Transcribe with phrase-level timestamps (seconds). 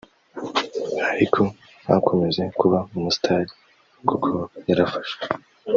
[1.13, 1.41] ariko
[1.83, 3.51] ntakomeze kuba umusitari
[4.07, 4.31] kuko
[4.67, 5.23] yarafashwe